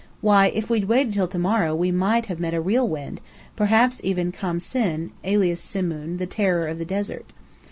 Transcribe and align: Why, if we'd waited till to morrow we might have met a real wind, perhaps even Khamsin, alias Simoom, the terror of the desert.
Why, 0.19 0.47
if 0.47 0.67
we'd 0.67 0.85
waited 0.85 1.13
till 1.13 1.27
to 1.27 1.37
morrow 1.37 1.75
we 1.75 1.91
might 1.91 2.25
have 2.25 2.39
met 2.39 2.55
a 2.55 2.59
real 2.59 2.87
wind, 2.89 3.21
perhaps 3.55 4.01
even 4.03 4.31
Khamsin, 4.31 5.11
alias 5.23 5.61
Simoom, 5.61 6.17
the 6.17 6.25
terror 6.25 6.67
of 6.67 6.79
the 6.79 6.85
desert. 6.85 7.31